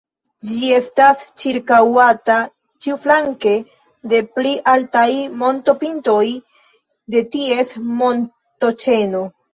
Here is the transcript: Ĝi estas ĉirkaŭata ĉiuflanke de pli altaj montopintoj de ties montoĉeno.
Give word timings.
Ĝi 0.51 0.69
estas 0.75 1.19
ĉirkaŭata 1.41 2.37
ĉiuflanke 2.85 3.53
de 4.15 4.23
pli 4.37 4.55
altaj 4.73 5.05
montopintoj 5.43 6.25
de 7.17 7.23
ties 7.37 7.75
montoĉeno. 8.03 9.23